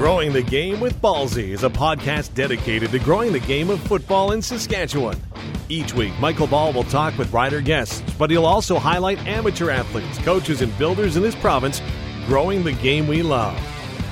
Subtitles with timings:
[0.00, 4.32] Growing the Game with Ballsy is a podcast dedicated to growing the game of football
[4.32, 5.20] in Saskatchewan.
[5.68, 10.16] Each week, Michael Ball will talk with rider guests, but he'll also highlight amateur athletes,
[10.20, 11.82] coaches, and builders in this province
[12.24, 13.54] growing the game we love.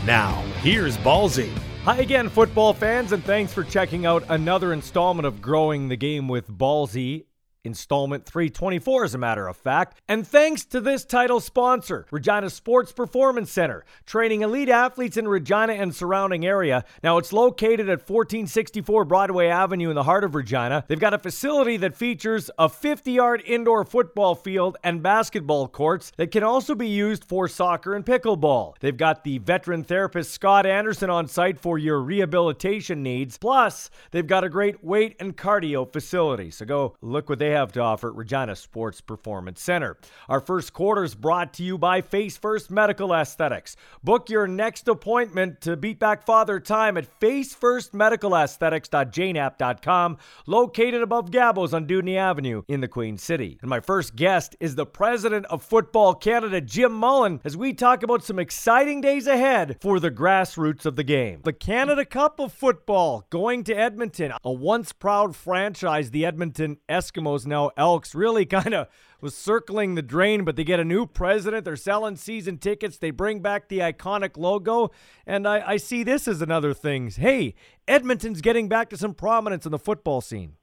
[0.04, 1.50] Now, here's Ballsy.
[1.84, 6.28] Hi again, football fans, and thanks for checking out another installment of Growing the Game
[6.28, 7.24] with Ballsy
[7.64, 10.00] installment 324, as a matter of fact.
[10.08, 15.74] And thanks to this title sponsor, Regina Sports Performance Center, training elite athletes in Regina
[15.74, 16.84] and surrounding area.
[17.02, 20.84] Now, it's located at 1464 Broadway Avenue in the heart of Regina.
[20.88, 26.12] They've got a facility that features a 50 yard indoor football field and basketball courts
[26.16, 28.74] that can also be used for soccer and pickleball.
[28.80, 33.38] They've got the veteran therapist Scott Anderson on site for your rehabilitation needs.
[33.38, 36.50] Plus, they've got a great weight and cardio facility.
[36.50, 39.98] So go look what they have have to offer at Regina Sports Performance Center.
[40.28, 43.76] Our first quarter is brought to you by Face First Medical Aesthetics.
[44.02, 51.86] Book your next appointment to beat back father time at facefirstmedicalaesthetics.jnap.com, located above Gabbo's on
[51.86, 53.58] Dewdney Avenue in the Queen City.
[53.60, 58.02] And my first guest is the president of Football Canada, Jim Mullen, as we talk
[58.02, 61.42] about some exciting days ahead for the grassroots of the game.
[61.44, 67.37] The Canada Cup of Football going to Edmonton, a once proud franchise, the Edmonton Eskimos
[67.46, 68.88] now Elks really kind of
[69.20, 71.64] was circling the drain, but they get a new president.
[71.64, 72.98] They're selling season tickets.
[72.98, 74.90] They bring back the iconic logo.
[75.26, 77.10] And I, I see this as another thing.
[77.10, 77.54] Hey,
[77.86, 80.54] Edmonton's getting back to some prominence in the football scene.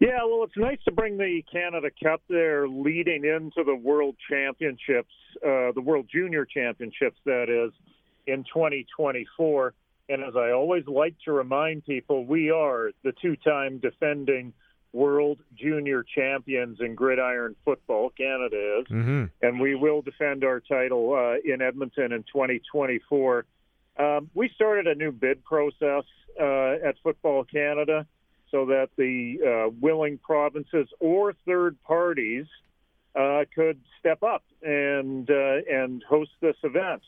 [0.00, 5.12] Yeah, well, it's nice to bring the Canada Cup there leading into the World Championships,
[5.36, 7.72] uh, the World Junior Championships, that is,
[8.26, 9.74] in 2024.
[10.08, 14.52] And as I always like to remind people, we are the two time defending
[14.94, 18.10] world junior champions in gridiron football.
[18.10, 19.24] Canada is, mm-hmm.
[19.42, 23.44] and we will defend our title uh, in Edmonton in 2024.
[23.98, 26.04] Um, we started a new bid process
[26.40, 28.06] uh, at Football Canada
[28.50, 32.46] so that the uh, willing provinces or third parties
[33.16, 37.02] uh, could step up and uh, and host this event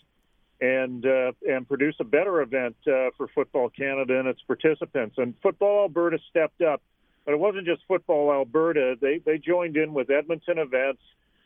[0.61, 5.17] and uh, and produce a better event for Football Canada and its participants.
[5.19, 6.83] And Football Alberta stepped up
[7.27, 8.97] but it wasn't just Football Alberta.
[8.99, 11.03] They they joined in with Edmonton events.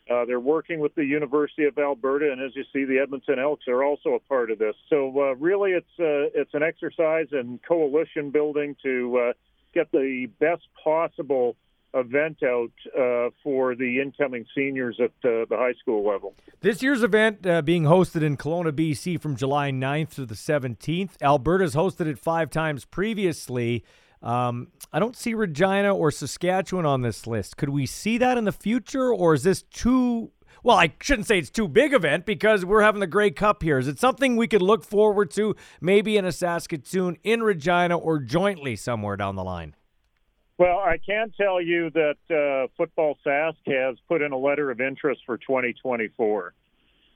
[0.09, 3.67] Uh, they're working with the University of Alberta, and as you see, the Edmonton Elks
[3.69, 4.75] are also a part of this.
[4.89, 9.33] So uh, really, it's uh, it's an exercise in coalition building to uh,
[9.73, 11.57] get the best possible
[11.95, 16.35] event out uh, for the incoming seniors at uh, the high school level.
[16.61, 21.11] This year's event uh, being hosted in Kelowna, BC from July 9th to the 17th.
[21.21, 23.85] Alberta's hosted it five times previously.
[24.23, 27.57] Um, I don't see Regina or Saskatchewan on this list.
[27.57, 30.31] Could we see that in the future, or is this too?
[30.63, 33.79] Well, I shouldn't say it's too big event because we're having the Grey Cup here.
[33.79, 38.19] Is it something we could look forward to, maybe in a Saskatoon, in Regina, or
[38.19, 39.75] jointly somewhere down the line?
[40.59, 44.83] Well, I can tell you that uh, Football Sask has put in a letter of
[44.83, 46.53] interest for 2024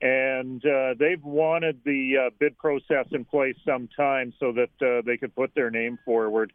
[0.01, 5.03] and uh, they've wanted the uh, bid process in place some time so that uh,
[5.07, 6.53] they could put their name forward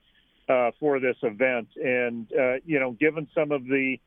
[0.50, 1.68] uh, for this event.
[1.76, 3.98] And, uh, you know, given some of the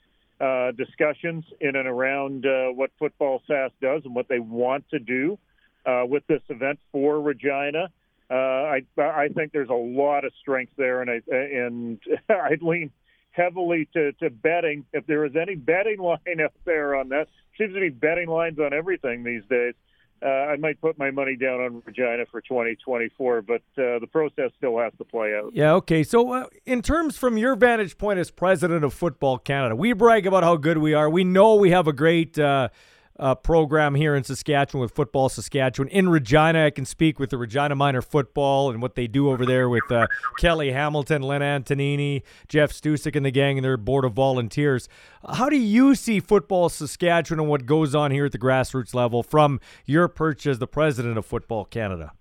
[0.41, 4.99] uh, discussions in and around uh, what Football Sask does and what they want to
[4.99, 5.39] do
[5.87, 7.91] uh, with this event for Regina,
[8.31, 12.91] uh, I, I think there's a lot of strength there, and I and I'd lean
[13.31, 14.85] heavily to, to betting.
[14.93, 18.59] If there is any betting line out there on that, seems to be betting lines
[18.59, 19.75] on everything these days
[20.25, 24.51] uh, I might put my money down on Regina for 2024, but uh, the process
[24.57, 25.53] still has to play out.
[25.55, 26.03] Yeah, okay.
[26.03, 30.27] So, uh, in terms from your vantage point as president of Football Canada, we brag
[30.27, 31.11] about how good we are.
[31.11, 32.39] We know we have a great
[33.19, 35.89] uh, program here in Saskatchewan with Football Saskatchewan.
[35.89, 39.45] In Regina, I can speak with the Regina Minor Football and what they do over
[39.45, 40.07] there with uh,
[40.39, 44.89] Kelly Hamilton, Len Antonini, Jeff Stusik, and the gang and their board of volunteers.
[45.29, 49.23] How do you see Football Saskatchewan and what goes on here at the grassroots level
[49.23, 52.13] from your perch as the president of Football Canada?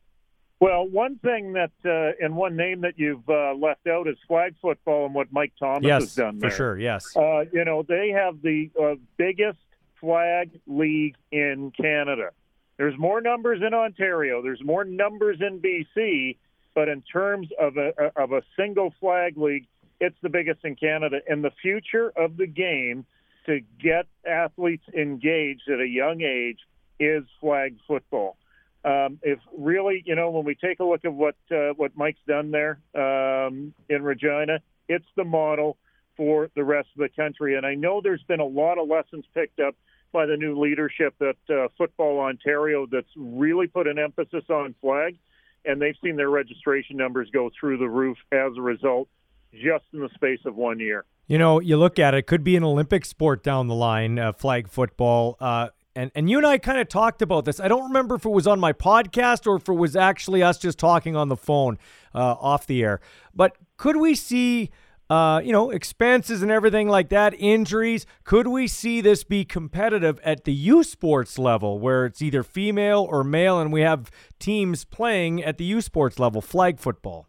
[0.62, 4.54] Well, one thing that uh, and one name that you've uh, left out is flag
[4.62, 6.52] football and what Mike Thomas yes, has done there.
[6.52, 6.80] for sure.
[6.80, 9.58] Yes, uh, you know they have the uh, biggest
[10.02, 12.32] flag league in Canada.
[12.78, 14.42] There's more numbers in Ontario.
[14.42, 16.38] There's more numbers in BC,
[16.74, 19.68] but in terms of a of a single flag league,
[20.00, 21.20] it's the biggest in Canada.
[21.28, 23.06] And the future of the game
[23.46, 26.60] to get athletes engaged at a young age
[27.00, 28.38] is flag football.
[28.84, 32.20] Um, if really, you know, when we take a look at what uh, what Mike's
[32.28, 34.60] done there um, in Regina,
[34.90, 35.78] it's the model
[36.18, 37.56] for the rest of the country.
[37.56, 39.76] And I know there's been a lot of lessons picked up
[40.12, 45.18] by the new leadership at uh, Football Ontario that's really put an emphasis on flag.
[45.66, 49.08] and they've seen their registration numbers go through the roof as a result,
[49.54, 51.06] just in the space of one year.
[51.28, 54.34] You know, you look at it, could be an Olympic sport down the line, uh,
[54.34, 55.38] flag football.
[55.40, 57.60] Uh, and and you and I kind of talked about this.
[57.60, 60.58] I don't remember if it was on my podcast or if it was actually us
[60.58, 61.78] just talking on the phone
[62.16, 63.02] uh, off the air.
[63.36, 64.72] But could we see,
[65.12, 68.06] uh, you know, expenses and everything like that, injuries?
[68.24, 73.06] Could we see this be competitive at the U Sports level, where it's either female
[73.10, 74.10] or male, and we have
[74.40, 77.28] teams playing at the U Sports level, flag football?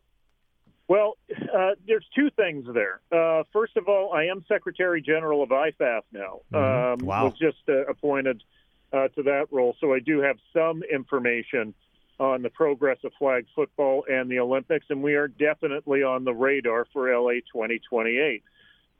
[0.86, 3.00] Well, uh, there's two things there.
[3.10, 6.42] Uh, first of all, I am Secretary General of IFAF now.
[6.52, 7.02] Mm-hmm.
[7.02, 7.24] Um, wow.
[7.24, 8.44] Was just uh, appointed
[8.92, 11.74] uh, to that role, so I do have some information
[12.22, 16.32] on the progress of flag football and the Olympics, and we are definitely on the
[16.32, 18.44] radar for LA 2028.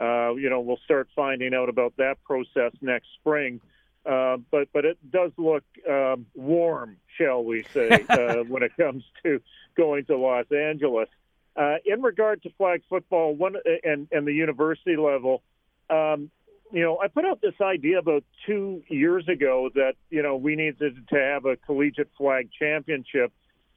[0.00, 3.60] Uh, you know, we'll start finding out about that process next spring.
[4.04, 9.04] Uh, but but it does look um, warm, shall we say, uh, when it comes
[9.22, 9.40] to
[9.76, 11.08] going to Los Angeles.
[11.54, 13.54] Uh, in regard to flag football, one
[13.84, 15.44] and and the university level,
[15.88, 16.28] um,
[16.72, 20.56] you know, I put out this idea about two years ago that you know we
[20.56, 23.32] needed to have a collegiate flag championship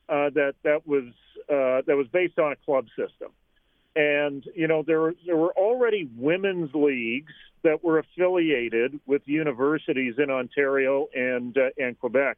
[0.07, 1.03] uh, that that was
[1.49, 3.31] uh, that was based on a club system,
[3.95, 7.33] and you know there there were already women's leagues
[7.63, 12.37] that were affiliated with universities in Ontario and uh, and Quebec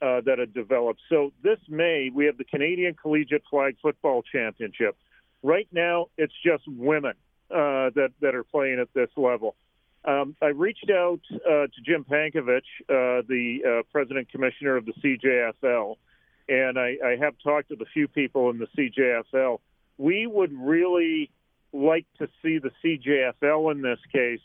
[0.00, 1.00] uh, that had developed.
[1.08, 4.96] So this May, we have the Canadian Collegiate Flag Football Championship.
[5.42, 7.14] Right now, it's just women
[7.50, 9.56] uh, that that are playing at this level.
[10.08, 14.94] Um, I reached out uh, to Jim Pankovich, uh, the uh, president commissioner of the
[15.04, 15.96] CJFL,
[16.48, 19.58] and I, I have talked with a few people in the CJFL.
[19.98, 21.30] We would really
[21.74, 24.40] like to see the CJFL in this case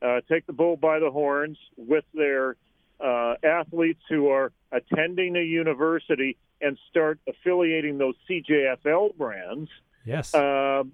[0.00, 2.54] uh, take the bull by the horns with their
[3.00, 9.70] uh, athletes who are attending a university and start affiliating those CJFL brands
[10.04, 10.34] Yes.
[10.34, 10.38] uh,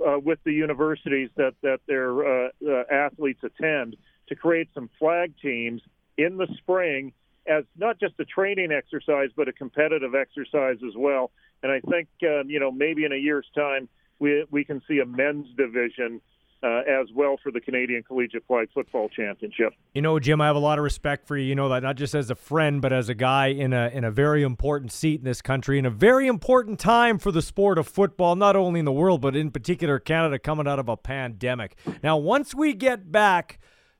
[0.06, 3.96] uh, with the universities that that their uh, uh, athletes attend
[4.28, 5.80] to create some flag teams
[6.16, 7.12] in the spring
[7.46, 11.30] as not just a training exercise but a competitive exercise as well.
[11.62, 13.88] And I think um, you know maybe in a year's time
[14.18, 16.20] we we can see a men's division
[16.62, 19.74] uh, as well for the Canadian Collegiate Flag Football Championship.
[19.94, 21.44] You know, Jim, I have a lot of respect for you.
[21.44, 24.04] You know that not just as a friend, but as a guy in a in
[24.04, 27.78] a very important seat in this country, in a very important time for the sport
[27.78, 30.96] of football, not only in the world but in particular Canada, coming out of a
[30.96, 31.76] pandemic.
[32.02, 33.58] Now, once we get back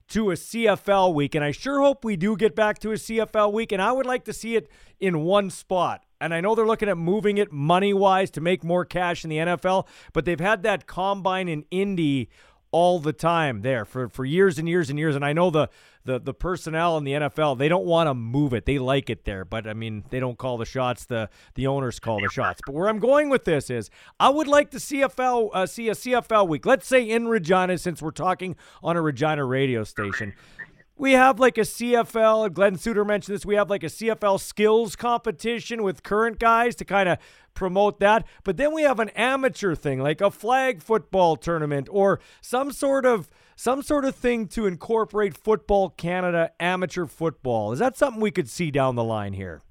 [0.09, 3.53] to a CFL week, and I sure hope we do get back to a CFL
[3.53, 4.69] week, and I would like to see it
[5.01, 6.06] in one spot.
[6.21, 9.31] And I know they're looking at moving it money wise to make more cash in
[9.31, 12.29] the NFL, but they've had that combine in Indy
[12.73, 15.15] all the time there for, for years and years and years.
[15.15, 15.69] And I know the,
[16.05, 18.65] the the personnel in the NFL, they don't want to move it.
[18.65, 19.45] They like it there.
[19.45, 21.05] But I mean, they don't call the shots.
[21.05, 22.61] The the owners call the shots.
[22.65, 25.93] But where I'm going with this is I would like to CFL uh, see a
[25.93, 26.65] CFL week.
[26.65, 30.33] Let's say in Regina, since we're talking on a Regina radio station
[30.97, 32.53] we have like a CFL.
[32.53, 33.45] Glen Suitor mentioned this.
[33.47, 37.19] We have like a CFL skills competition with current guys to kind of
[37.55, 38.27] promote that.
[38.45, 43.05] But then we have an amateur thing, like a flag football tournament or some sort
[43.05, 47.73] of some sort of thing to incorporate Football Canada amateur football.
[47.73, 49.63] Is that something we could see down the line here?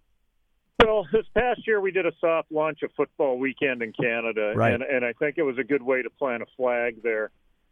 [0.84, 4.74] Well, this past year we did a soft launch of football weekend in Canada, Right.
[4.74, 7.30] and, and I think it was a good way to plant a flag there.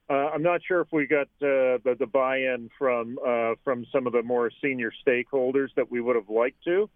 [0.09, 4.05] Uh, I'm not sure if we got uh, the, the buy-in from uh, from some
[4.05, 6.89] of the more senior stakeholders that we would have liked to,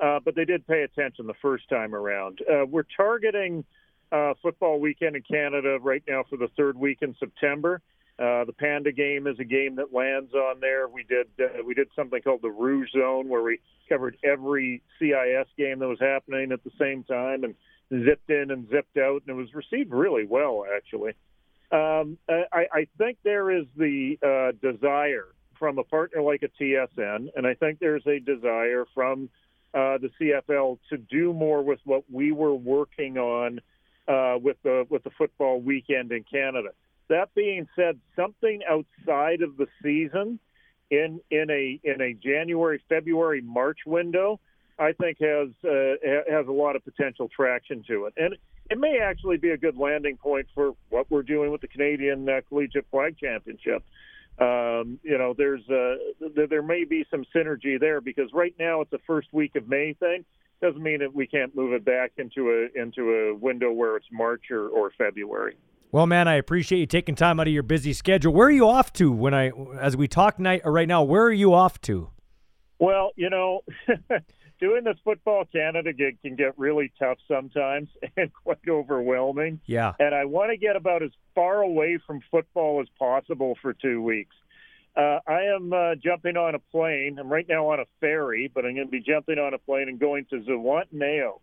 [0.00, 2.40] uh, but they did pay attention the first time around.
[2.50, 3.64] Uh, we're targeting
[4.12, 7.82] uh, football weekend in Canada right now for the third week in September.
[8.16, 10.88] The Panda game is a game that lands on there.
[10.88, 11.26] We did
[11.66, 13.58] we did something called the Rouge Zone where we
[13.90, 17.54] covered every CIS game that was happening at the same time and
[18.06, 21.12] zipped in and zipped out, and it was received really well actually.
[21.74, 25.26] Um, I, I think there is the uh, desire
[25.58, 29.28] from a partner like a TSN, and I think there's a desire from
[29.74, 33.60] uh, the CFL to do more with what we were working on
[34.06, 36.68] uh, with the with the football weekend in Canada.
[37.08, 40.38] That being said, something outside of the season
[40.92, 44.38] in in a in a January, February, March window,
[44.78, 45.94] I think has uh,
[46.30, 48.36] has a lot of potential traction to it, and
[48.70, 52.28] it may actually be a good landing point for what we're doing with the Canadian
[52.28, 53.82] uh, Collegiate Flag Championship.
[54.38, 58.80] Um, you know, there's uh, th- there may be some synergy there because right now
[58.80, 60.24] it's a first week of May thing.
[60.60, 64.06] Doesn't mean that we can't move it back into a into a window where it's
[64.10, 65.56] March or, or February.
[65.92, 68.32] Well, man, I appreciate you taking time out of your busy schedule.
[68.32, 71.04] Where are you off to when I, as we talk night right now?
[71.04, 72.10] Where are you off to?
[72.80, 73.60] Well, you know,
[74.60, 79.60] doing this football Canada gig can get really tough sometimes and quite overwhelming.
[79.66, 79.92] Yeah.
[79.98, 84.02] And I want to get about as far away from football as possible for two
[84.02, 84.34] weeks.
[84.96, 87.18] Uh, I am uh, jumping on a plane.
[87.18, 89.88] I'm right now on a ferry, but I'm going to be jumping on a plane
[89.88, 91.40] and going to Zihuatanejo.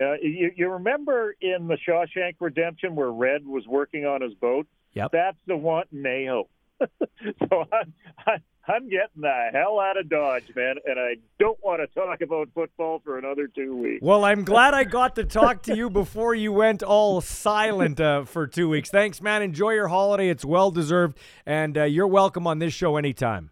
[0.00, 4.66] Uh, you, you remember in the Shawshank Redemption where Red was working on his boat?
[4.94, 5.10] Yep.
[5.12, 6.44] That's the Zihuatanejo.
[6.80, 7.92] so I'm,
[8.26, 12.48] I'm getting the hell out of Dodge, man, and I don't want to talk about
[12.54, 14.02] football for another two weeks.
[14.02, 18.24] Well, I'm glad I got to talk to you before you went all silent uh,
[18.24, 18.90] for two weeks.
[18.90, 19.42] Thanks, man.
[19.42, 20.28] Enjoy your holiday.
[20.28, 23.50] It's well deserved, and uh, you're welcome on this show anytime.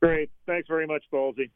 [0.00, 0.30] Great.
[0.46, 1.50] Thanks very much, Ballsy.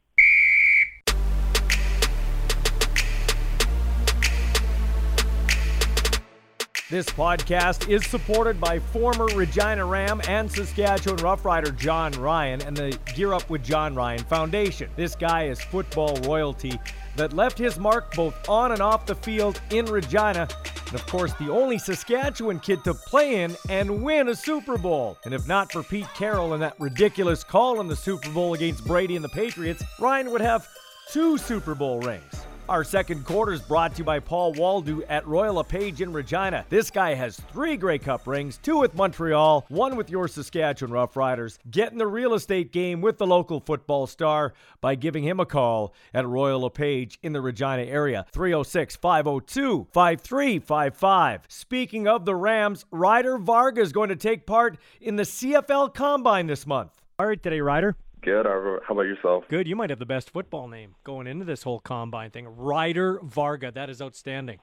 [6.89, 12.97] This podcast is supported by former Regina Ram and Saskatchewan Roughrider John Ryan and the
[13.13, 14.89] Gear Up with John Ryan Foundation.
[14.95, 16.79] This guy is football royalty
[17.15, 20.47] that left his mark both on and off the field in Regina.
[20.87, 25.19] And of course, the only Saskatchewan kid to play in and win a Super Bowl.
[25.25, 28.83] And if not for Pete Carroll and that ridiculous call in the Super Bowl against
[28.83, 30.67] Brady and the Patriots, Ryan would have
[31.11, 32.47] two Super Bowl rings.
[32.69, 36.63] Our second quarter is brought to you by Paul Waldo at Royal LePage in Regina.
[36.69, 41.57] This guy has three Grey Cup rings, two with Montreal, one with your Saskatchewan Roughriders.
[41.71, 45.47] Get in the real estate game with the local football star by giving him a
[45.47, 48.27] call at Royal LePage in the Regina area.
[48.33, 51.41] 306 502 5355.
[51.47, 56.45] Speaking of the Rams, Ryder Varga is going to take part in the CFL Combine
[56.45, 56.91] this month.
[57.17, 57.97] All right, today, Ryder.
[58.21, 58.45] Good.
[58.45, 59.45] How about yourself?
[59.47, 59.67] Good.
[59.67, 62.47] You might have the best football name going into this whole combine thing.
[62.47, 63.71] Ryder Varga.
[63.71, 64.59] That is outstanding.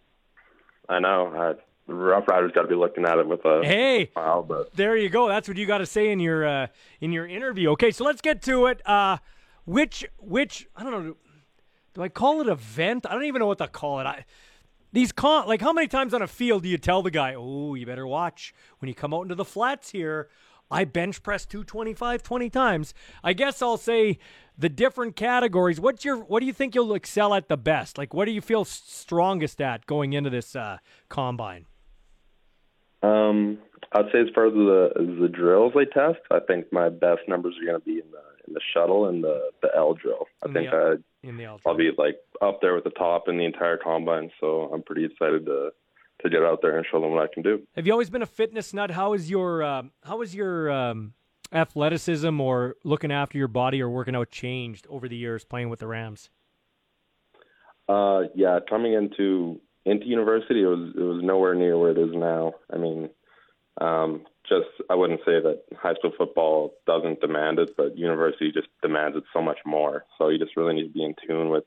[0.88, 1.56] I know.
[1.86, 4.10] The Rough Riders got to be looking at it with a hey.
[4.12, 5.28] smile, but there you go.
[5.28, 6.66] That's what you got to say in your uh,
[7.00, 7.70] in your interview.
[7.70, 8.86] Okay, so let's get to it.
[8.86, 9.18] Uh,
[9.64, 11.16] which which I don't know.
[11.94, 13.06] Do I call it event?
[13.08, 14.06] I don't even know what to call it.
[14.06, 14.24] I
[14.92, 17.74] these con like how many times on a field do you tell the guy, "Oh,
[17.74, 20.28] you better watch when you come out into the flats here."
[20.70, 22.94] I bench press 225 20 times.
[23.22, 24.18] I guess I'll say
[24.58, 25.78] the different categories.
[25.80, 27.98] What's your what do you think you'll excel at the best?
[27.98, 31.66] Like what do you feel strongest at going into this uh, combine?
[33.02, 33.58] Um,
[33.92, 37.20] I'd say as far as the as the drills I test, I think my best
[37.28, 40.26] numbers are going to be in the in the shuttle and the the L drill.
[40.44, 40.76] I In think the-
[41.24, 43.76] I In the L I'll be like up there with the top in the entire
[43.76, 44.30] combine.
[44.40, 45.70] So I'm pretty excited to
[46.22, 47.62] to get out there and show them what I can do.
[47.74, 48.90] Have you always been a fitness nut?
[48.90, 51.12] How is your um, how is your um,
[51.52, 55.80] athleticism or looking after your body or working out changed over the years playing with
[55.80, 56.30] the Rams?
[57.88, 62.10] Uh, yeah, coming into into university, it was it was nowhere near where it is
[62.12, 62.54] now.
[62.72, 63.10] I mean,
[63.80, 68.68] um, just I wouldn't say that high school football doesn't demand it, but university just
[68.82, 70.04] demands it so much more.
[70.18, 71.64] So you just really need to be in tune with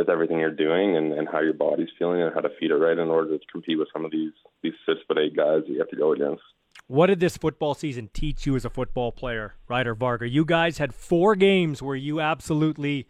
[0.00, 2.76] with everything you're doing and, and how your body's feeling and how to feed it
[2.76, 5.68] right in order to compete with some of these these six foot eight guys that
[5.68, 6.42] you have to go against.
[6.86, 10.28] What did this football season teach you as a football player, Ryder Varga?
[10.28, 13.06] You guys had four games where you absolutely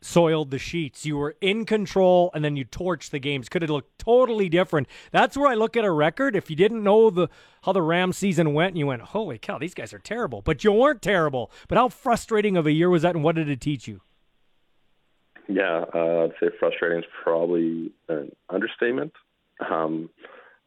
[0.00, 1.04] soiled the sheets.
[1.04, 3.48] You were in control and then you torched the games.
[3.48, 4.86] Could have looked totally different.
[5.10, 6.36] That's where I look at a record.
[6.36, 7.28] If you didn't know the
[7.62, 10.42] how the Ram season went and you went, Holy cow, these guys are terrible.
[10.42, 11.50] But you weren't terrible.
[11.68, 14.02] But how frustrating of a year was that and what did it teach you?
[15.48, 19.12] Yeah, uh, I'd say frustrating is probably an understatement.
[19.68, 20.10] Um,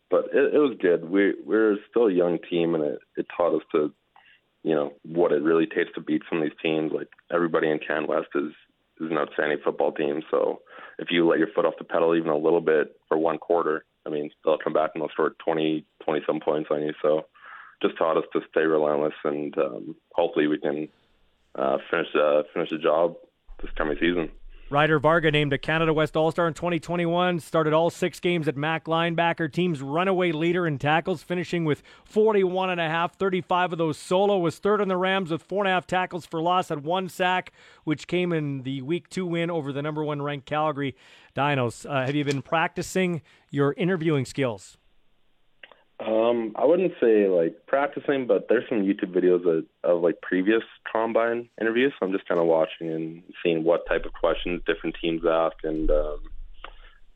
[0.10, 1.10] but it, it was good.
[1.10, 3.94] We we're still a young team, and it, it taught us to,
[4.64, 6.92] you know, what it really takes to beat some of these teams.
[6.94, 8.52] Like everybody in Can West is
[9.00, 10.22] is an outstanding football team.
[10.30, 10.62] So
[11.00, 13.86] if you let your foot off the pedal even a little bit for one quarter,
[14.06, 16.94] I mean, they'll come back and they'll score 20, 20 some points on you.
[17.02, 17.26] So
[17.82, 20.88] just taught us to stay relentless, and um, hopefully we can
[21.56, 23.16] uh, finish uh, finish the job
[23.62, 24.30] this coming season.
[24.72, 28.56] Ryder Varga named a Canada West All Star in 2021, started all six games at
[28.56, 33.78] Mac linebacker, team's runaway leader in tackles, finishing with 41 and a half, 35 of
[33.78, 36.70] those solo, was third on the Rams with four and a half tackles for loss,
[36.70, 37.52] had one sack,
[37.84, 40.96] which came in the week two win over the number one ranked Calgary
[41.36, 41.86] Dinos.
[41.86, 44.78] Uh, have you been practicing your interviewing skills?
[46.02, 50.64] Um, I wouldn't say like practicing, but there's some YouTube videos of, of like previous
[50.92, 51.94] combine interviews.
[52.00, 55.58] So I'm just kind of watching and seeing what type of questions different teams ask
[55.64, 56.20] and um,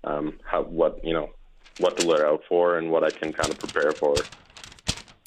[0.03, 1.31] um, how what you know
[1.79, 4.15] what to look out for and what I can kind of prepare for.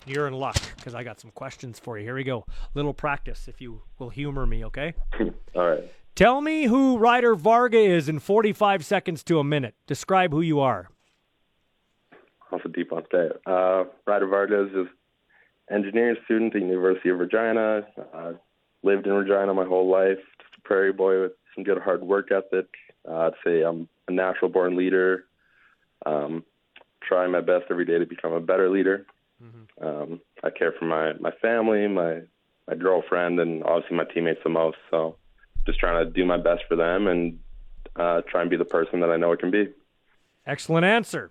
[0.07, 2.05] You're in luck because I got some questions for you.
[2.05, 2.47] Here we go.
[2.75, 4.95] Little practice, if you will humor me, okay?
[5.55, 5.93] All right.
[6.15, 9.75] Tell me who Ryder Varga is in 45 seconds to a minute.
[9.87, 10.89] Describe who you are.
[12.51, 13.29] Also deep on stay.
[13.47, 14.87] Uh, Ryder Varga is
[15.71, 17.87] engineering student at University of Regina.
[18.15, 18.33] Uh,
[18.83, 20.19] lived in Regina my whole life.
[20.39, 22.69] Just a prairie boy with some good hard work ethic.
[23.09, 25.25] Uh, I'd say I'm a natural born leader.
[26.07, 26.45] Um,
[27.03, 29.07] trying my best every day to become a better leader.
[29.43, 29.87] Mm-hmm.
[29.87, 32.21] Um, I care for my my family, my
[32.67, 34.79] my girlfriend, and obviously my teammates the most.
[34.91, 35.17] So
[35.67, 37.39] just trying to do my best for them and
[37.97, 39.69] uh, try and be the person that I know I can be.
[40.47, 41.31] Excellent answer.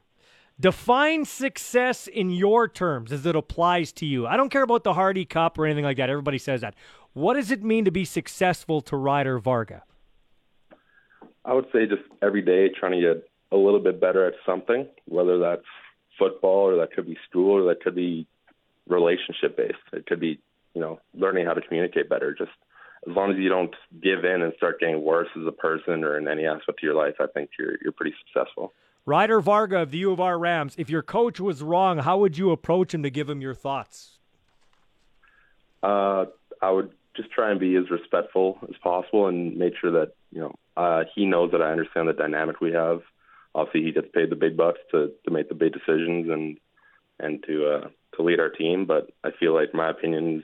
[0.59, 4.25] Define success in your terms as it applies to you.
[4.25, 6.09] I don't care about the Hardy Cup or anything like that.
[6.09, 6.73] Everybody says that.
[7.13, 9.83] What does it mean to be successful to Ryder Varga?
[11.45, 14.87] I would say just every day trying to get a little bit better at something,
[15.07, 15.65] whether that's
[16.17, 18.27] football or that could be school or that could be
[18.87, 19.77] relationship based.
[19.93, 20.39] It could be,
[20.73, 22.33] you know, learning how to communicate better.
[22.33, 22.51] Just
[23.07, 26.17] as long as you don't give in and start getting worse as a person or
[26.17, 28.73] in any aspect of your life, I think you're you're pretty successful.
[29.07, 32.37] Ryder Varga of the U of R Rams, if your coach was wrong, how would
[32.37, 34.19] you approach him to give him your thoughts?
[35.81, 36.25] Uh,
[36.61, 40.41] I would just try and be as respectful as possible and make sure that you
[40.41, 42.99] know uh, he knows that I understand the dynamic we have.
[43.55, 46.57] Obviously, he gets paid the big bucks to to make the big decisions and
[47.17, 47.87] and to uh,
[48.17, 48.85] to lead our team.
[48.85, 50.43] But I feel like my opinion's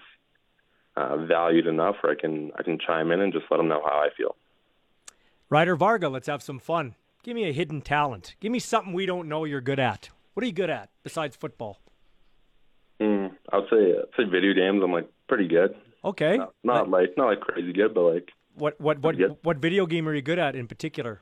[0.95, 3.81] uh, valued enough where I can I can chime in and just let him know
[3.85, 4.37] how I feel.
[5.49, 6.95] Ryder Varga, let's have some fun.
[7.23, 8.35] Give me a hidden talent.
[8.41, 10.09] Give me something we don't know you're good at.
[10.33, 11.79] What are you good at besides football?
[12.99, 14.81] Mm, I would say I'd say video games.
[14.83, 15.75] I'm like pretty good.
[16.03, 16.37] Okay.
[16.37, 19.37] Not, not like, like not like crazy good, but like what what what good.
[19.41, 21.21] what video game are you good at in particular?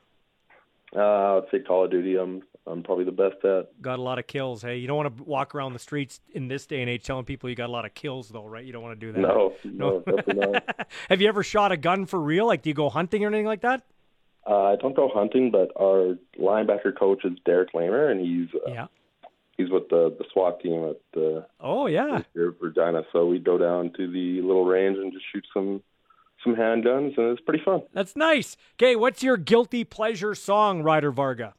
[0.94, 2.16] Uh, I'd say Call of Duty.
[2.16, 3.80] I'm I'm probably the best at.
[3.80, 4.62] Got a lot of kills.
[4.62, 7.24] Hey, you don't want to walk around the streets in this day and age telling
[7.24, 8.64] people you got a lot of kills, though, right?
[8.64, 9.20] You don't want to do that.
[9.20, 10.02] No, no,
[10.34, 10.54] no
[11.08, 12.46] Have you ever shot a gun for real?
[12.46, 13.82] Like, do you go hunting or anything like that?
[14.48, 18.70] Uh, I don't go hunting, but our linebacker coach is Derek Lamer, and he's uh,
[18.70, 18.86] yeah.
[19.56, 23.02] He's with the the SWAT team at the oh yeah here Regina.
[23.12, 25.82] So we go down to the little range and just shoot some
[26.42, 27.82] some handguns, and it's pretty fun.
[27.92, 28.56] That's nice.
[28.74, 31.54] Okay, what's your guilty pleasure song, Ryder Varga?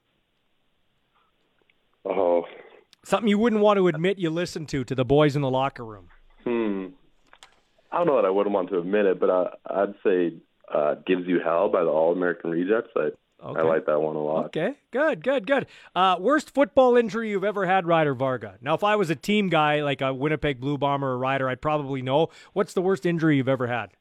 [2.06, 2.46] Oh,
[3.04, 5.86] something you wouldn't want to admit you listen to to the boys in the locker
[5.86, 6.10] room.
[6.44, 6.88] Hmm.
[7.92, 10.34] I don't know that I wouldn't want to admit it, but I, I'd say
[10.72, 12.92] uh, "Gives You Hell" by the All American Rejects.
[12.96, 13.10] I
[13.44, 13.62] okay.
[13.62, 14.46] I like that one a lot.
[14.46, 15.68] Okay, good, good, good.
[15.96, 18.58] Uh, worst football injury you've ever had, Rider Varga?
[18.62, 21.62] Now, if I was a team guy like a Winnipeg Blue Bomber or Ryder, I'd
[21.62, 22.30] probably know.
[22.54, 23.92] What's the worst injury you've ever had?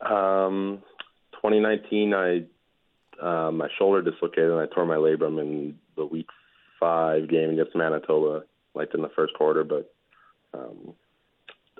[0.00, 0.82] Um,
[1.32, 2.44] 2019, I
[3.20, 6.28] uh, my shoulder dislocated and I tore my labrum in the week
[6.78, 9.92] five game against Manitoba, like in the first quarter, but
[10.54, 10.94] um,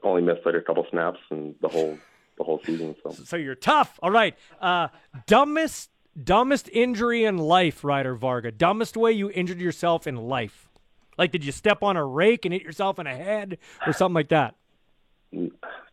[0.02, 1.96] only missed like a couple snaps and the whole
[2.38, 2.94] the whole season.
[3.02, 3.98] So, so you're tough.
[4.02, 4.88] All right, uh,
[5.26, 5.90] dumbest
[6.22, 8.50] dumbest injury in life, Ryder Varga.
[8.50, 10.68] Dumbest way you injured yourself in life.
[11.16, 14.14] Like, did you step on a rake and hit yourself in the head or something
[14.14, 14.54] like that?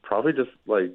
[0.04, 0.94] Probably just like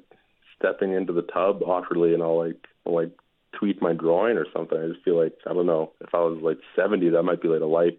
[0.57, 3.11] stepping into the tub awkwardly and I'll like I'll, like
[3.53, 4.77] tweak my groin or something.
[4.77, 7.49] I just feel like I don't know if I was like 70, that might be
[7.49, 7.93] like a life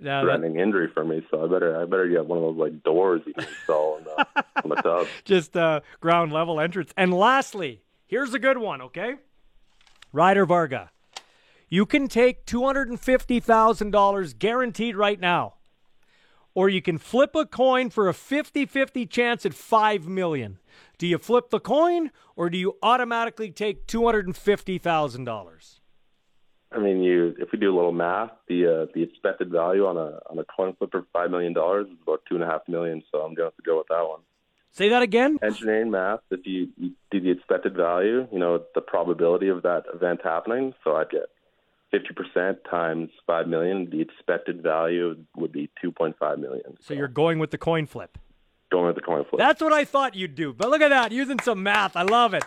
[0.00, 0.62] threatening that...
[0.62, 1.26] injury for me.
[1.30, 4.04] So I better I better get one of those like doors you can install on
[4.04, 5.06] the, on the tub.
[5.24, 6.92] Just uh, ground level entrance.
[6.96, 8.80] And lastly, here's a good one.
[8.82, 9.16] Okay,
[10.12, 10.90] Ryder Varga,
[11.68, 15.54] you can take two hundred and fifty thousand dollars guaranteed right now
[16.58, 20.58] or you can flip a coin for a 50-50 chance at 5 million.
[20.98, 25.77] Do you flip the coin or do you automatically take $250,000?
[26.70, 29.96] I mean, you if we do a little math, the uh, the expected value on
[29.96, 32.62] a on a coin flip for five million dollars is about two and a half
[32.68, 33.02] million.
[33.10, 34.20] So I'm going to go with that one.
[34.72, 35.38] Say that again.
[35.42, 36.20] Engineering math.
[36.30, 40.74] If you, you do the expected value, you know the probability of that event happening.
[40.84, 41.30] So I'd get
[41.92, 46.76] 50% times 5 million, the expected value would be 2.5 million.
[46.80, 48.18] So, so you're going with the coin flip.
[48.70, 49.38] Going with the coin flip.
[49.38, 50.52] That's what I thought you'd do.
[50.52, 51.96] But look at that, using some math.
[51.96, 52.44] I love it.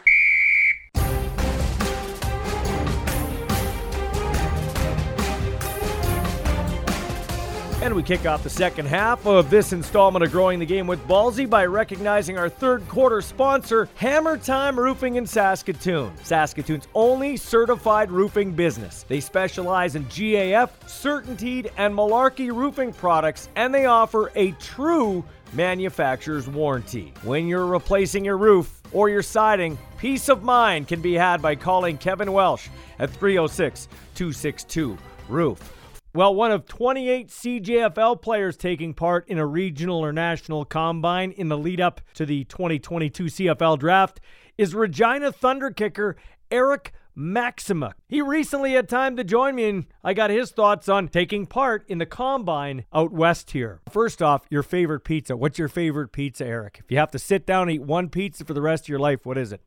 [7.81, 11.03] And we kick off the second half of this installment of Growing the Game with
[11.07, 16.13] Ballsy by recognizing our third quarter sponsor, Hammer Time Roofing in Saskatoon.
[16.21, 19.03] Saskatoon's only certified roofing business.
[19.07, 26.47] They specialize in GAF, CertainTeed, and Malarkey roofing products, and they offer a true manufacturer's
[26.47, 27.15] warranty.
[27.23, 31.55] When you're replacing your roof or your siding, peace of mind can be had by
[31.55, 32.67] calling Kevin Welsh
[32.99, 35.80] at 306 262 Roof.
[36.13, 41.47] Well, one of 28 CJFL players taking part in a regional or national combine in
[41.47, 44.19] the lead up to the 2022 CFL draft
[44.57, 46.17] is Regina Thunder kicker
[46.51, 47.93] Eric Maxima.
[48.09, 51.85] He recently had time to join me, and I got his thoughts on taking part
[51.87, 53.79] in the combine out west here.
[53.89, 55.37] First off, your favorite pizza.
[55.37, 56.81] What's your favorite pizza, Eric?
[56.83, 58.99] If you have to sit down and eat one pizza for the rest of your
[58.99, 59.61] life, what is it?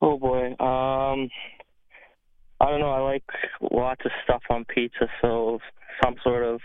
[0.00, 0.50] Oh boy.
[0.60, 1.28] Um,
[2.60, 2.92] I don't know.
[2.92, 3.24] I like
[3.72, 5.58] lots of stuff on pizza, so
[6.02, 6.60] some sort of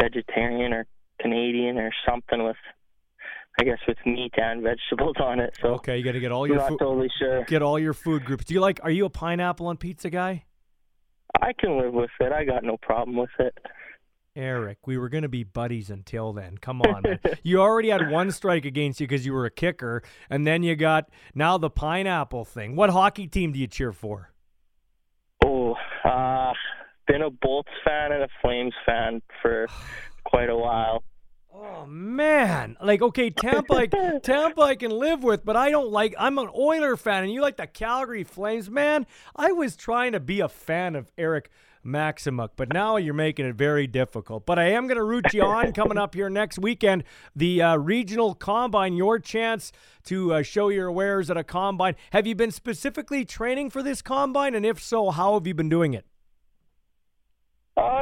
[0.00, 0.86] vegetarian or
[1.20, 2.56] Canadian or something with,
[3.60, 5.56] I guess, with meat and vegetables on it.
[5.60, 6.78] So okay, you got to get all your not food.
[6.78, 7.44] totally sure.
[7.44, 8.44] Get all your food groups.
[8.44, 8.80] Do you like?
[8.82, 10.44] Are you a pineapple on pizza guy?
[11.40, 12.32] I can live with it.
[12.32, 13.56] I got no problem with it.
[14.36, 16.58] Eric, we were going to be buddies until then.
[16.58, 17.20] Come on, man.
[17.44, 20.74] you already had one strike against you because you were a kicker, and then you
[20.74, 22.74] got now the pineapple thing.
[22.74, 24.32] What hockey team do you cheer for?
[25.44, 26.52] Oh, uh,
[27.06, 29.66] been a Bolts fan and a Flames fan for
[30.24, 31.04] quite a while.
[31.56, 33.86] Oh man, like okay, Tampa, I,
[34.22, 36.12] Tampa I can live with, but I don't like.
[36.18, 39.06] I'm an Oiler fan, and you like the Calgary Flames, man.
[39.36, 41.50] I was trying to be a fan of Eric
[41.86, 44.46] Maximuk, but now you're making it very difficult.
[44.46, 47.04] But I am going to root you on coming up here next weekend,
[47.36, 48.94] the uh, regional combine.
[48.94, 49.70] Your chance
[50.06, 51.94] to uh, show your wares at a combine.
[52.10, 55.68] Have you been specifically training for this combine, and if so, how have you been
[55.68, 56.04] doing it?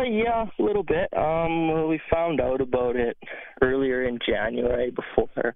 [0.03, 1.09] Uh, yeah, a little bit.
[1.17, 3.17] Um, we found out about it
[3.61, 5.55] earlier in January before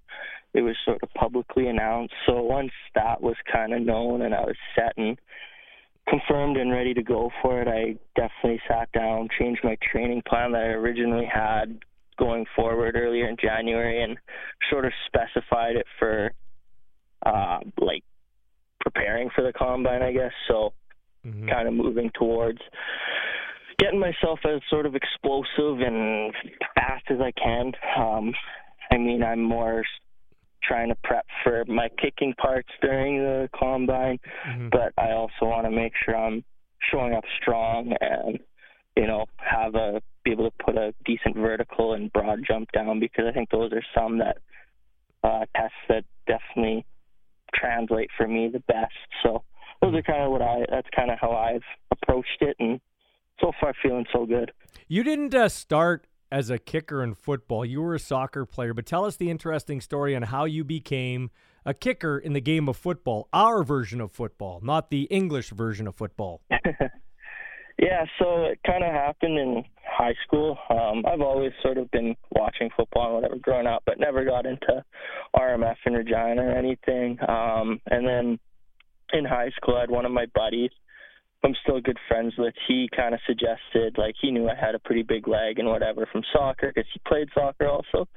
[0.55, 2.15] it was sort of publicly announced.
[2.27, 5.19] So once that was kind of known and I was set and
[6.09, 10.53] confirmed and ready to go for it, I definitely sat down, changed my training plan
[10.53, 11.81] that I originally had
[12.19, 14.17] going forward earlier in January, and
[14.71, 16.33] sort of specified it for
[17.27, 18.05] uh, like
[18.81, 20.33] preparing for the combine, I guess.
[20.49, 20.73] So
[21.27, 21.49] mm-hmm.
[21.49, 22.61] kind of moving towards
[23.79, 26.33] getting myself as sort of explosive and
[26.75, 27.73] fast as I can.
[27.97, 28.33] Um,
[28.91, 29.85] I mean, I'm more
[30.63, 34.69] trying to prep for my kicking parts during the combine, mm-hmm.
[34.71, 36.45] but I also want to make sure I'm
[36.91, 38.39] showing up strong and
[38.97, 42.99] you know have a be able to put a decent vertical and broad jump down
[42.99, 44.39] because I think those are some that
[45.23, 46.85] uh, tests that definitely
[47.55, 48.93] translate for me the best.
[49.23, 49.43] So
[49.81, 51.63] those are kind of what I that's kind of how I've
[51.93, 52.81] approached it and
[53.41, 54.53] so far feeling so good.
[54.89, 57.65] You didn't uh, start as a kicker in football.
[57.65, 61.31] You were a soccer player, but tell us the interesting story on how you became
[61.65, 65.87] a kicker in the game of football, our version of football, not the English version
[65.87, 66.41] of football.
[67.79, 70.59] yeah, so it kind of happened in high school.
[70.71, 74.47] Um, I've always sort of been watching football and whatever growing up, but never got
[74.47, 74.85] into
[75.35, 77.19] RMF in Regina or anything.
[77.29, 78.39] Um, and then
[79.13, 80.71] in high school, I had one of my buddies
[81.45, 84.81] I'm still good friends with, he kind of suggested, like, he knew I had a
[84.81, 88.09] pretty big leg and whatever from soccer because he played soccer also.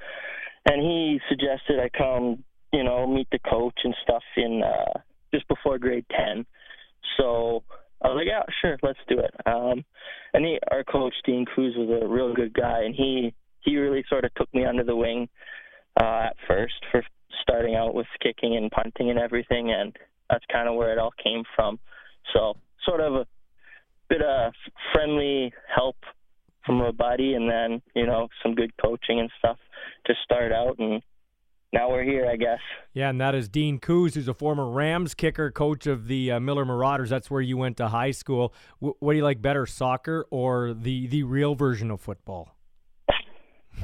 [0.66, 5.00] And he suggested I come, you know, meet the coach and stuff in uh,
[5.32, 6.44] just before grade 10.
[7.18, 7.62] So
[8.02, 9.34] I was like, yeah, sure, let's do it.
[9.46, 9.84] Um,
[10.34, 14.04] and he, our coach, Dean Cruz, was a real good guy, and he, he really
[14.08, 15.28] sort of took me under the wing
[16.00, 17.02] uh, at first for
[17.42, 19.96] starting out with kicking and punting and everything, and
[20.28, 21.78] that's kind of where it all came from.
[22.32, 22.54] So
[22.90, 23.26] sort of a
[24.08, 24.52] bit of
[24.92, 25.96] friendly help
[26.66, 29.58] from a buddy, and then you know some good coaching and stuff
[30.06, 31.02] to start out, and
[31.72, 32.58] now we're here, I guess.
[32.92, 36.40] Yeah, and that is Dean Coos, who's a former Rams kicker, coach of the uh,
[36.40, 37.10] Miller Marauders.
[37.10, 38.52] That's where you went to high school.
[38.80, 42.56] W- what do you like better, soccer or the the real version of football?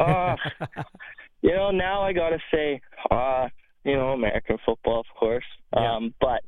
[0.01, 0.35] uh,
[1.42, 3.49] you know, now I gotta say, uh,
[3.85, 5.45] you know, American football, of course.
[5.73, 5.97] Yeah.
[5.97, 6.42] Um, but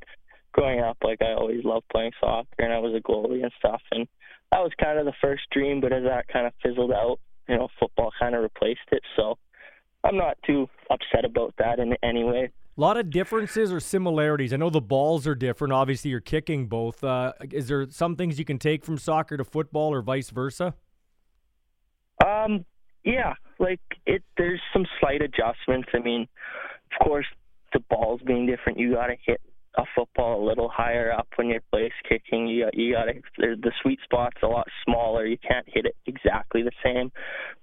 [0.58, 3.80] growing up, like I always loved playing soccer, and I was a goalie and stuff,
[3.92, 4.06] and
[4.50, 5.80] that was kind of the first dream.
[5.80, 7.18] But as that kind of fizzled out,
[7.48, 9.02] you know, football kind of replaced it.
[9.16, 9.38] So
[10.04, 12.50] I'm not too upset about that in any way.
[12.76, 14.52] A lot of differences or similarities.
[14.52, 15.72] I know the balls are different.
[15.72, 17.02] Obviously, you're kicking both.
[17.02, 20.74] Uh, is there some things you can take from soccer to football, or vice versa?
[22.24, 22.64] Um,
[23.04, 24.22] yeah, like it.
[24.36, 25.88] There's some slight adjustments.
[25.92, 26.28] I mean,
[26.92, 27.26] of course,
[27.72, 29.40] the balls being different, you got to hit
[29.78, 32.48] a football a little higher up when you're place kicking.
[32.48, 35.24] You got, you got to the sweet spot's a lot smaller.
[35.24, 37.10] You can't hit it exactly the same,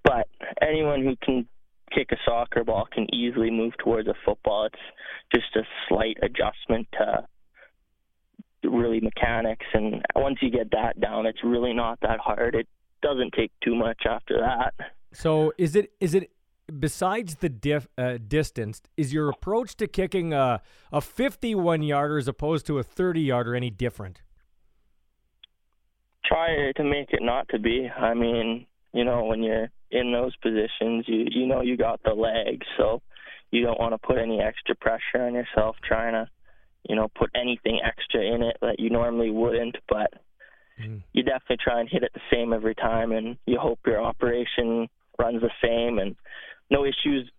[0.04, 0.28] but
[0.62, 1.48] anyone who can
[1.94, 4.66] kick a soccer ball can easily move towards a football.
[4.66, 4.76] It's
[5.34, 7.28] just a slight adjustment to
[8.64, 12.56] really mechanics, and once you get that down, it's really not that hard.
[12.56, 12.68] It
[13.02, 14.74] doesn't take too much after that.
[15.14, 16.32] So is it is it
[16.80, 22.28] besides the dif, uh, distance, is your approach to kicking a, a 51 yarder as
[22.28, 24.22] opposed to a 30 yarder any different?
[26.26, 27.88] Try to make it not to be.
[27.90, 32.14] I mean, you know, when you're in those positions, you you know you got the
[32.14, 33.02] legs, so
[33.52, 36.28] you don't want to put any extra pressure on yourself trying to,
[36.90, 39.78] you know, put anything extra in it that you normally wouldn't.
[39.88, 40.14] But
[40.82, 41.04] mm.
[41.14, 44.88] you definitely try and hit it the same every time, and you hope your operation
[45.20, 46.16] runs the same and
[46.70, 47.30] no issues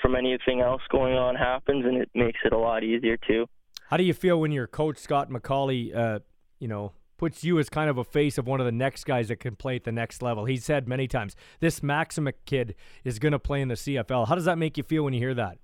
[0.00, 3.46] from anything else going on happens, and it makes it a lot easier too.
[3.88, 6.20] How do you feel when your coach Scott McAuley, uh,
[6.58, 9.28] you know, puts you as kind of a face of one of the next guys
[9.28, 10.44] that can play at the next level?
[10.44, 14.34] He said many times, "This Maksymic kid is going to play in the CFL." How
[14.34, 15.58] does that make you feel when you hear that?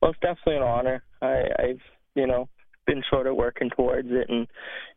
[0.00, 1.04] Well, it's definitely an honor.
[1.20, 1.82] I, I've
[2.14, 2.48] you know
[2.90, 4.48] been sort of working towards it, and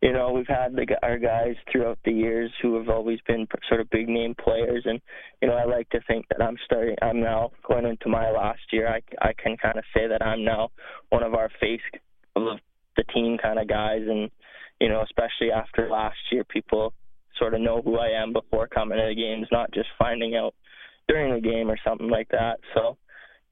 [0.02, 3.80] you know we've had the, our guys throughout the years who have always been sort
[3.80, 5.00] of big name players, and
[5.40, 6.96] you know I like to think that I'm starting.
[7.00, 8.88] I'm now going into my last year.
[8.88, 10.70] I I can kind of say that I'm now
[11.10, 11.80] one of our face
[12.34, 12.58] of
[12.96, 14.28] the team kind of guys, and
[14.80, 16.92] you know especially after last year, people
[17.38, 20.54] sort of know who I am before coming to the games, not just finding out
[21.06, 22.58] during the game or something like that.
[22.74, 22.96] So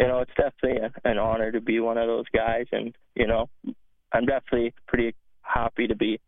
[0.01, 3.49] you know, it's definitely an honor to be one of those guys, and you know,
[4.13, 6.21] I'm definitely pretty happy to be,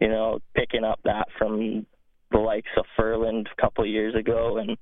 [0.00, 1.86] you know, picking up that from
[2.30, 4.76] the likes of Ferland a couple of years ago and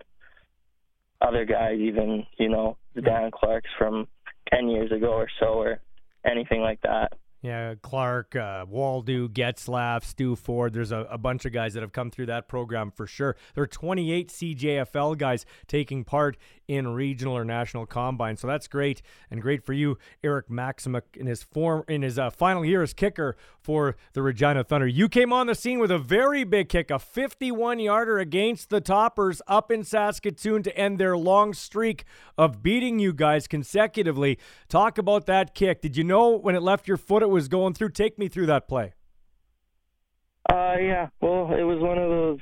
[1.21, 4.07] other guys, even you know, the Dan Clarks from
[4.53, 5.81] ten years ago or so, or
[6.25, 7.13] anything like that.
[7.45, 10.73] Yeah, Clark, uh, Waldo, Getzlaff, Stu Ford.
[10.73, 13.37] There's a, a, bunch of guys that have come through that program for sure.
[13.55, 19.03] There are 28 CJFL guys taking part in regional or national combine, so that's great
[19.31, 22.95] and great for you, Eric Maksymic, in his form in his uh, final year as
[22.95, 24.87] kicker for the Regina Thunder.
[24.87, 28.81] You came on the scene with a very big kick, a 51 yarder against the
[28.81, 32.05] Toppers up in Saskatoon to end their long streak
[32.39, 34.39] of beating you guys consecutively.
[34.71, 35.83] Talk about that kick.
[35.83, 37.91] Did you know when it left your foot it was going through?
[37.91, 38.95] Take me through that play.
[40.51, 41.09] Uh, yeah.
[41.21, 42.39] Well, it was one of those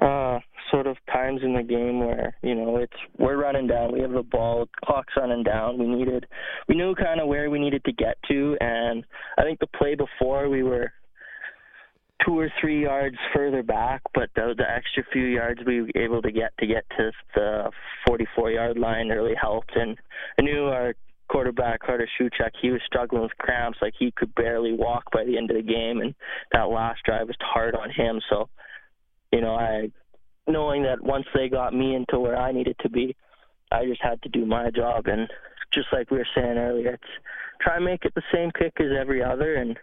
[0.00, 0.38] uh,
[0.70, 4.12] sort of times in the game where you know it's we're running down, we have
[4.12, 5.78] the ball, clock's running down.
[5.78, 6.26] We needed,
[6.68, 9.04] we knew kind of where we needed to get to, and
[9.36, 10.92] I think the play before we were
[12.24, 16.22] two or three yards further back, but the, the extra few yards we were able
[16.22, 17.70] to get to get to the
[18.06, 19.74] 44 yard line really helped.
[19.74, 19.96] And
[20.38, 20.94] I knew our
[21.30, 25.38] quarterback Carter Shuchek, he was struggling with cramps, like he could barely walk by the
[25.38, 26.14] end of the game, and
[26.52, 28.20] that last drive was hard on him.
[28.28, 28.48] So,
[29.32, 29.90] you know, I
[30.48, 33.14] knowing that once they got me into where I needed to be,
[33.70, 35.06] I just had to do my job.
[35.06, 35.28] And
[35.72, 37.12] just like we were saying earlier, it's
[37.60, 39.54] try and make it the same kick as every other.
[39.54, 39.78] And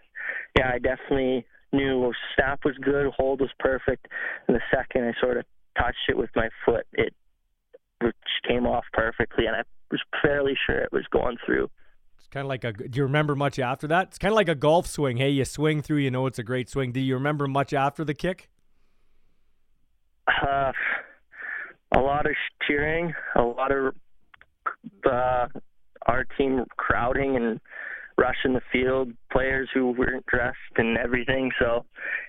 [0.58, 4.06] yeah, I definitely knew snap was good, hold was perfect,
[4.46, 5.44] and the second I sort of
[5.78, 7.14] touched it with my foot, it
[8.00, 8.14] which
[8.46, 11.70] came off perfectly, and I was fairly sure it was going through.
[12.18, 12.72] It's kind of like a.
[12.72, 14.08] Do you remember much after that?
[14.08, 15.16] It's kind of like a golf swing.
[15.16, 16.92] Hey, you swing through, you know it's a great swing.
[16.92, 18.50] Do you remember much after the kick?
[20.42, 20.72] Uh,
[21.96, 22.32] a lot of
[22.66, 23.94] cheering, a lot of
[25.10, 25.46] uh,
[26.06, 27.60] our team crowding and
[28.18, 31.50] rushing the field, players who weren't dressed and everything.
[31.58, 31.86] So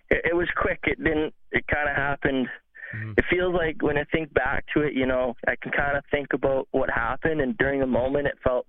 [0.10, 0.80] it, it was quick.
[0.84, 1.34] It didn't.
[1.52, 2.48] It kind of happened
[2.95, 3.13] Mm-hmm.
[3.17, 6.04] It feels like when I think back to it, you know, I can kind of
[6.12, 8.65] think about what happened, and during the moment, it felt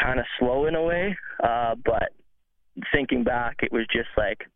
[0.00, 1.16] kind of slow in a way.
[1.42, 2.12] Uh, but
[2.92, 4.46] thinking back, it was just like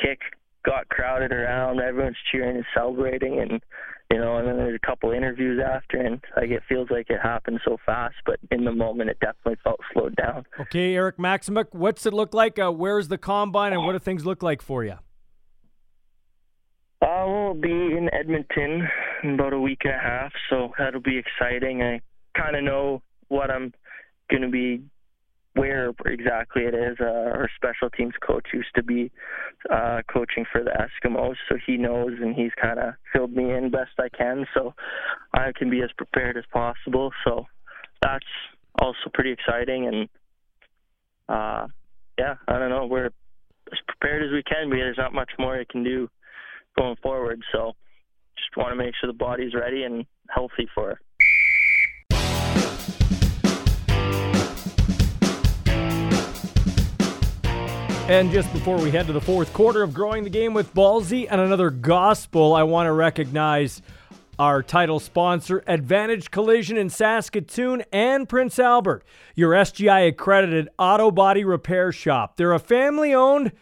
[0.00, 0.20] kick
[0.64, 3.60] got crowded around, everyone's cheering and celebrating, and
[4.10, 7.20] you know, and then there's a couple interviews after, and like it feels like it
[7.22, 10.44] happened so fast, but in the moment, it definitely felt slowed down.
[10.60, 12.58] Okay, Eric Maksymic, what's it look like?
[12.58, 14.96] Uh, where's the combine, and what do things look like for you?
[17.04, 18.88] Uh, we'll be in Edmonton
[19.22, 21.82] in about a week and a half, so that'll be exciting.
[21.82, 22.00] I
[22.38, 23.74] kind of know what I'm
[24.30, 24.82] going to be,
[25.52, 26.96] where exactly it is.
[26.98, 29.10] Uh, our special teams coach used to be
[29.70, 33.70] uh, coaching for the Eskimos, so he knows and he's kind of filled me in
[33.70, 34.72] best I can, so
[35.34, 37.10] I can be as prepared as possible.
[37.26, 37.44] So
[38.00, 38.24] that's
[38.80, 40.08] also pretty exciting, and
[41.28, 41.66] uh,
[42.18, 43.10] yeah, I don't know, we're
[43.72, 44.76] as prepared as we can be.
[44.76, 46.08] There's not much more I can do
[46.76, 47.42] going forward.
[47.52, 47.72] So
[48.36, 50.98] just want to make sure the body's ready and healthy for it.
[58.06, 61.26] And just before we head to the fourth quarter of Growing the Game with Ballsy
[61.30, 63.80] and another gospel, I want to recognize
[64.38, 71.44] our title sponsor, Advantage Collision in Saskatoon and Prince Albert, your SGI accredited auto body
[71.44, 72.36] repair shop.
[72.36, 73.52] They're a family owned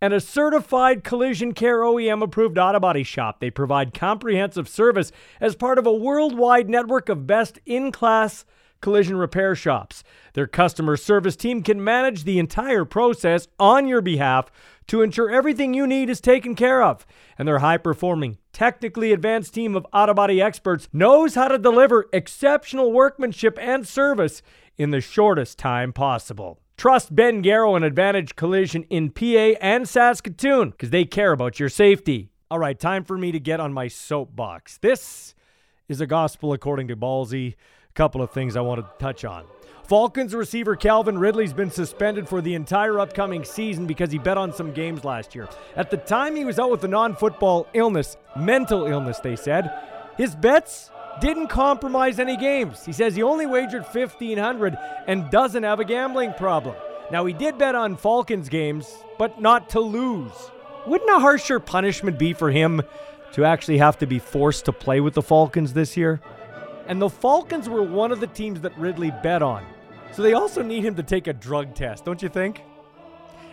[0.00, 3.40] and a certified collision care OEM approved auto body shop.
[3.40, 8.44] They provide comprehensive service as part of a worldwide network of best in class
[8.84, 10.04] collision repair shops.
[10.34, 14.50] Their customer service team can manage the entire process on your behalf
[14.88, 17.06] to ensure everything you need is taken care of.
[17.38, 22.10] And their high performing, technically advanced team of auto body experts knows how to deliver
[22.12, 24.42] exceptional workmanship and service
[24.76, 26.60] in the shortest time possible.
[26.76, 31.68] Trust Ben Garrow and Advantage Collision in PA and Saskatoon because they care about your
[31.68, 32.30] safety.
[32.50, 34.78] All right, time for me to get on my soapbox.
[34.78, 35.34] This
[35.88, 37.52] is a gospel according to Ballsy.
[37.52, 39.44] A couple of things I want to touch on.
[39.84, 44.52] Falcons receiver Calvin Ridley's been suspended for the entire upcoming season because he bet on
[44.52, 45.48] some games last year.
[45.76, 49.70] At the time he was out with a non football illness, mental illness, they said,
[50.16, 52.84] his bets didn't compromise any games.
[52.84, 56.76] He says he only wagered 1500 and doesn't have a gambling problem.
[57.10, 60.32] Now he did bet on Falcons games, but not to lose.
[60.86, 62.82] Wouldn't a harsher punishment be for him
[63.32, 66.20] to actually have to be forced to play with the Falcons this year?
[66.86, 69.64] And the Falcons were one of the teams that Ridley bet on.
[70.12, 72.62] So they also need him to take a drug test, don't you think?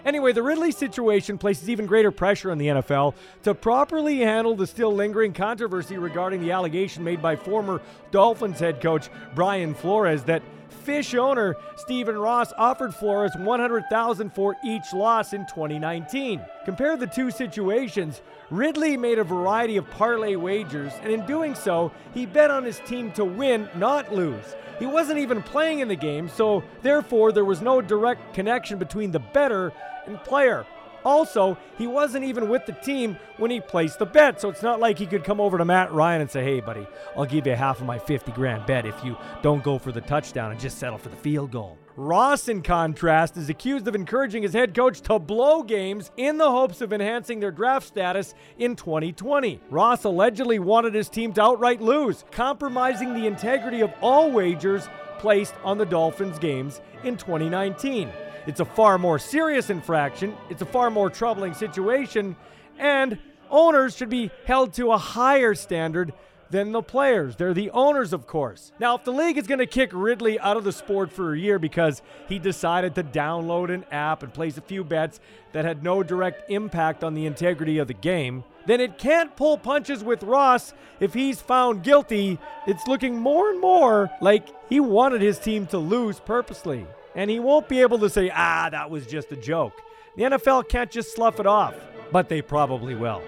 [0.06, 4.68] Anyway, the Ridley situation places even greater pressure on the NFL to properly handle the
[4.68, 10.42] still lingering controversy regarding the allegation made by former Dolphins head coach Brian Flores that
[10.84, 16.42] Fish owner Stephen Ross offered Flores 100,000 for each loss in 2019.
[16.66, 18.22] Compare the two situations.
[18.50, 22.80] Ridley made a variety of parlay wagers, and in doing so, he bet on his
[22.80, 24.56] team to win, not lose.
[24.82, 29.12] He wasn't even playing in the game, so therefore there was no direct connection between
[29.12, 29.72] the bettor
[30.08, 30.66] and player.
[31.06, 34.80] Also, he wasn't even with the team when he placed the bet, so it's not
[34.80, 37.54] like he could come over to Matt Ryan and say, hey, buddy, I'll give you
[37.54, 40.80] half of my 50 grand bet if you don't go for the touchdown and just
[40.80, 41.78] settle for the field goal.
[41.98, 46.50] Ross, in contrast, is accused of encouraging his head coach to blow games in the
[46.50, 49.60] hopes of enhancing their draft status in 2020.
[49.70, 54.88] Ross allegedly wanted his team to outright lose, compromising the integrity of all wagers
[55.20, 58.10] placed on the Dolphins games in 2019.
[58.48, 62.36] It's a far more serious infraction, it's a far more troubling situation,
[62.80, 66.14] and owners should be held to a higher standard
[66.52, 67.38] than the players.
[67.38, 68.72] They're the owners, of course.
[68.80, 71.40] Now, if the league is going to kick Ridley out of the sport for a
[71.40, 75.20] year because he decided to download an app and place a few bets
[75.54, 79.58] that had no direct impact on the integrity of the game, then it can't pull
[79.58, 82.38] punches with Ross if he's found guilty.
[82.68, 86.86] It's looking more and more like he wanted his team to lose purposely.
[87.16, 89.74] And he won't be able to say, ah, that was just a joke.
[90.16, 91.76] The NFL can't just slough it off,
[92.12, 93.22] but they probably will.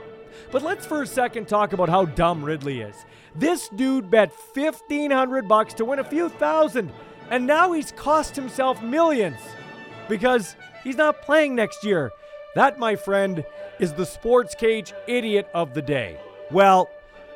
[0.52, 2.96] But let's for a second talk about how dumb Ridley is.
[3.36, 6.92] This dude bet 1500 bucks to win a few thousand,
[7.32, 9.40] and now he's cost himself millions
[10.08, 12.12] because he's not playing next year.
[12.56, 13.44] That, my friend,
[13.80, 16.20] is the sports cage idiot of the day.
[16.52, 16.90] Well,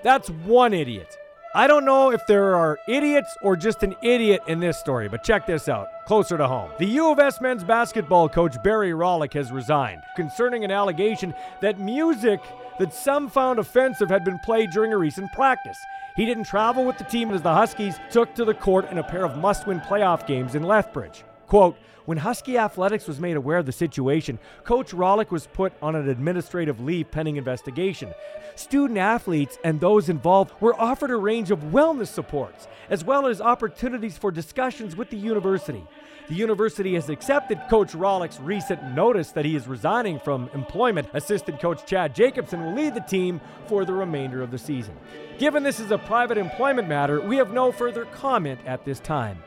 [0.03, 1.17] that's one idiot.
[1.55, 5.23] I don't know if there are idiots or just an idiot in this story, but
[5.23, 5.87] check this out.
[6.05, 6.69] Closer to home.
[6.77, 11.79] The U of S men's basketball coach Barry Rawlyk has resigned concerning an allegation that
[11.79, 12.41] music
[12.79, 15.77] that some found offensive had been played during a recent practice.
[16.15, 19.03] He didn't travel with the team as the Huskies took to the court in a
[19.03, 21.23] pair of must win playoff games in Lethbridge.
[21.47, 25.93] Quote, when Husky Athletics was made aware of the situation, Coach Rawlyk was put on
[25.93, 28.13] an administrative leave pending investigation.
[28.55, 33.41] Student athletes and those involved were offered a range of wellness supports, as well as
[33.41, 35.85] opportunities for discussions with the university.
[36.27, 41.07] The university has accepted Coach Rawlyk's recent notice that he is resigning from employment.
[41.13, 44.93] Assistant coach Chad Jacobson will lead the team for the remainder of the season.
[45.39, 49.41] Given this is a private employment matter, we have no further comment at this time.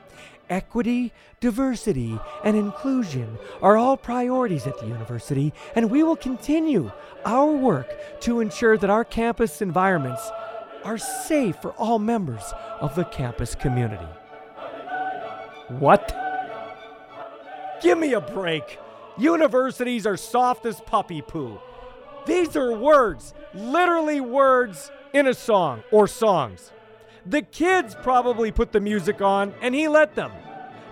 [0.48, 6.90] Equity, diversity, and inclusion are all priorities at the university, and we will continue
[7.26, 10.30] our work to ensure that our campus environments
[10.82, 14.08] are safe for all members of the campus community.
[15.68, 16.16] What?
[17.82, 18.78] Give me a break.
[19.16, 21.58] Universities are soft as puppy poo.
[22.26, 26.72] These are words, literally words in a song or songs.
[27.24, 30.32] The kids probably put the music on and he let them.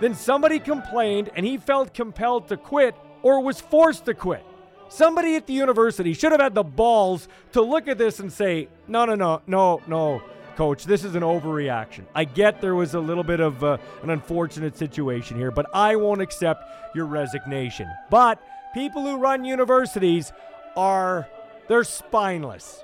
[0.01, 4.44] Then somebody complained and he felt compelled to quit or was forced to quit.
[4.88, 8.68] Somebody at the university should have had the balls to look at this and say,
[8.87, 10.22] no, no, no, no, no
[10.59, 12.05] coach, this is an overreaction.
[12.16, 15.94] I get there was a little bit of uh, an unfortunate situation here, but I
[15.94, 16.64] won't accept
[16.97, 17.88] your resignation.
[18.11, 18.42] But
[18.75, 20.33] people who run universities
[20.77, 21.29] are
[21.68, 22.83] they're spineless.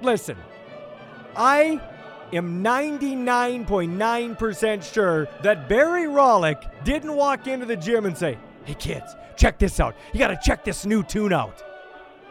[0.00, 0.38] Listen,
[1.36, 1.78] I
[2.32, 9.14] am 99.9% sure that Barry Rawlyk didn't walk into the gym and say, "Hey kids,
[9.36, 9.94] check this out.
[10.14, 11.62] You got to check this new tune out."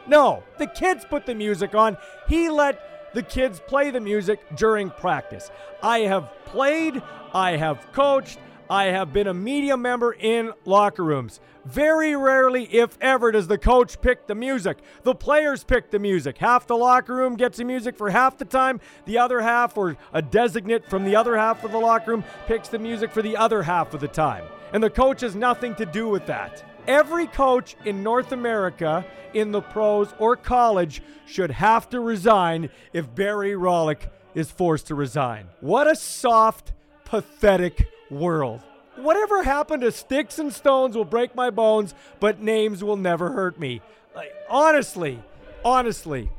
[0.07, 1.95] No, the kids put the music on.
[2.27, 5.51] He let the kids play the music during practice.
[5.81, 7.01] I have played,
[7.33, 8.39] I have coached,
[8.69, 11.39] I have been a media member in locker rooms.
[11.65, 14.79] Very rarely, if ever, does the coach pick the music.
[15.03, 16.37] The players pick the music.
[16.37, 18.81] Half the locker room gets the music for half the time.
[19.05, 22.67] The other half, or a designate from the other half of the locker room, picks
[22.67, 24.45] the music for the other half of the time.
[24.73, 26.72] And the coach has nothing to do with that.
[26.87, 33.13] Every coach in North America, in the pros or college, should have to resign if
[33.15, 35.47] Barry Rawlyk is forced to resign.
[35.61, 36.73] What a soft,
[37.05, 38.61] pathetic world.
[38.95, 43.59] Whatever happened to sticks and stones will break my bones, but names will never hurt
[43.59, 43.81] me.
[44.13, 45.19] Like, honestly,
[45.65, 46.29] honestly,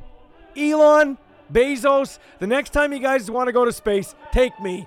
[0.56, 1.18] Elon,
[1.52, 4.86] Bezos, the next time you guys want to go to space, take me.